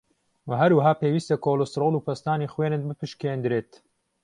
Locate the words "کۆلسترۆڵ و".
1.45-2.05